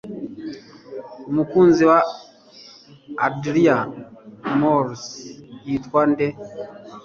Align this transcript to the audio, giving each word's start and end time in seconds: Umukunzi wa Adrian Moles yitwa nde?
Umukunzi 1.29 1.83
wa 1.89 1.99
Adrian 3.27 3.89
Moles 4.59 5.03
yitwa 5.65 6.01
nde? 6.11 6.27